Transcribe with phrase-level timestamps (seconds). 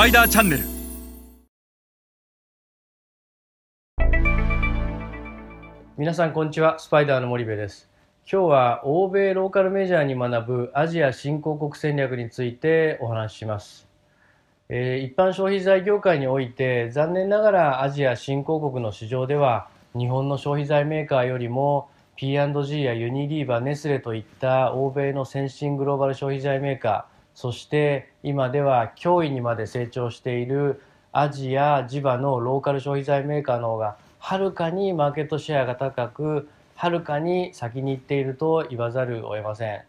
[0.00, 0.64] パイダーチャンネル。
[5.98, 6.78] 皆さんこんにちは。
[6.78, 7.90] スパイダーの森部です。
[8.22, 13.88] 今日は欧米ローカルメジャーに学ぶアジア新興国戦略についてお話しします。
[14.70, 39.82] えー、一般消費財業界において残念ながらアジア新興国の市場では日本の消費財メーカーよりも P&G やユニリーバネスレといった欧米の先進グローバル消費財メーカーそして今では脅威にまで成長しているアジア地場のローカル消費財メーカーの方がはるかにマーケットシェアが高くはるかに先に行っていると言わざるを得ません、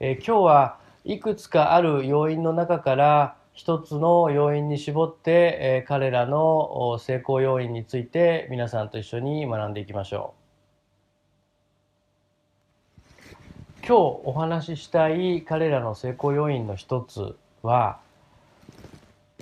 [0.00, 10.37] えー、今日はいくつかある要因の中から一つの要因に絞って、えー、彼らの成功要因について皆さんと一緒に学んでいきましょう。
[13.88, 18.00] 今日お話ししたい彼らの成功要因の一つは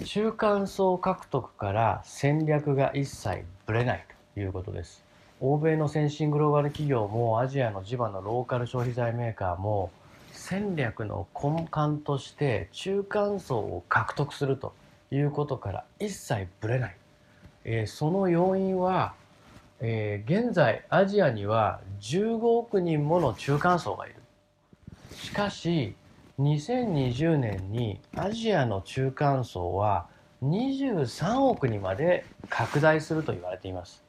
[0.04, 5.02] 中間層獲得から戦略が一切ぶれないということです。
[5.40, 9.90] 欧米の先進グローバル企業もアジアの地場のローカル消費財メーカーも
[10.30, 14.74] 戦略の根幹として中間層を獲得すると
[15.10, 16.96] いうことから一切ぶれない、
[17.64, 19.14] えー、その要因は、
[19.80, 24.15] えー、現在アジアには15億人もの中間層がいる
[25.22, 25.94] しかし
[26.38, 30.06] 2020年にアジアの中間層は
[30.44, 34.04] 23億にまで拡大すると言われています、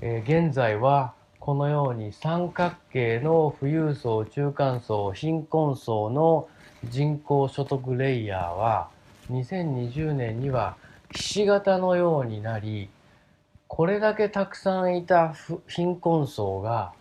[0.00, 6.48] えー、現在はこのように三角形の富裕層中間層貧困層の
[6.88, 8.88] 人口所得レイヤーは
[9.30, 10.76] 2020年には
[11.14, 12.88] ひし形のようになり
[13.68, 15.34] これだけたくさんいた
[15.68, 16.92] 貧困層が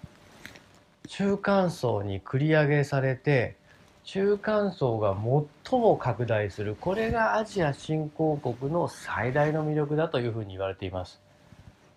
[1.12, 3.58] 中間層に繰り上げされて
[4.06, 5.14] 中間層が
[5.62, 11.20] 最も拡大するこれがアジア新興国の最大の魅力だというふうに言われています。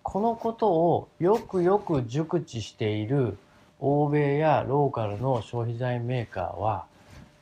[0.03, 3.37] このことをよくよく熟知している
[3.79, 6.85] 欧米やローカルの消費財メーカーは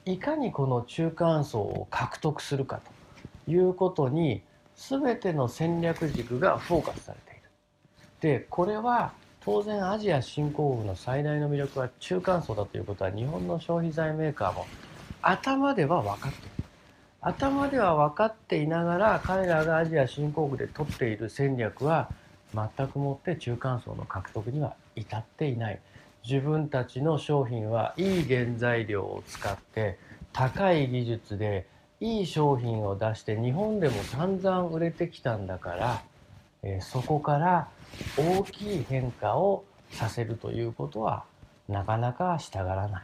[0.05, 2.81] いかにこの中間層を獲得するか
[3.47, 4.43] ということに
[4.75, 7.49] 全ての戦略軸がフォーカスされている。
[8.21, 9.13] でこれは
[9.45, 14.65] 当然アジア新興国の最大の魅力は中間層だということは日本の消費財メーカーも
[15.21, 16.53] 頭では分かっている。
[17.19, 22.09] 頭では分かっていながら彼らがアジア新興国で取っている戦略は
[22.53, 25.79] 全くもって中間層の獲得には至っていない
[26.27, 29.97] 自分たちの商品はいい原材料を使って
[30.31, 31.67] 高い技術で
[31.99, 36.03] いい商品を出して日本でも散々売れてきたんだから、
[36.63, 37.67] え、そこから
[38.17, 41.23] 大きい変化をさせるということは
[41.69, 43.03] なかなかしたがらない。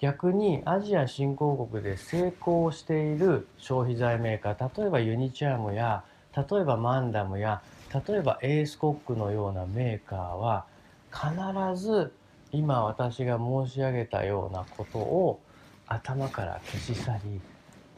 [0.00, 6.04] 逆にアジア新興国で成功している消費財メーカー例えばユニチャームや
[6.34, 7.60] 例えばマンダムや
[8.08, 10.64] 例えばエースコックのようなメーカーは
[11.12, 12.12] 必ず
[12.50, 15.40] 今私が申し上げたようなことを
[15.86, 17.20] 頭から消し去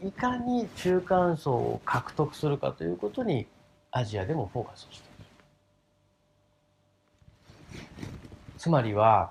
[0.00, 3.46] りいかに中間層を獲得するかということに
[3.92, 5.06] アジアでもフォーカスをしてい
[7.78, 7.82] る。
[8.58, 9.30] つまりは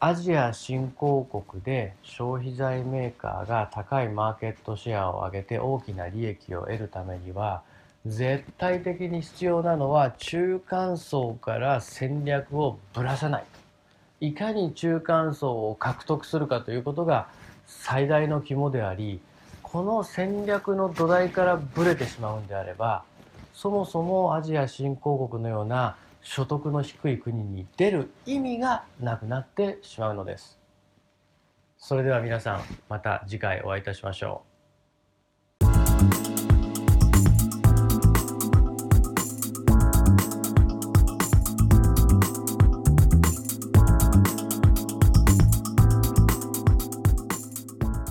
[0.00, 7.62] アジア新興国で消費財メーカーが高いマーケットシェアを上げて大きな利益を得るためには
[8.04, 13.44] 絶対的に必要なのは中間層から戦略をぶらさない
[14.20, 17.28] いかに中間層を獲得するかということが
[17.66, 19.20] 最大の肝であり
[19.62, 23.04] この戦略の土台からぶれてしまうんであれば
[23.54, 30.58] そもそもアジア新興国のような所得の低い国に出る意味がなくなってしまうのです。
[31.78, 34.42] それでは皆さんまた次回お会いいたしましょ
[35.60, 36.33] う。